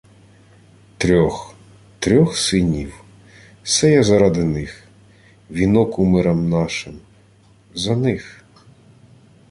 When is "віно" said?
5.51-5.85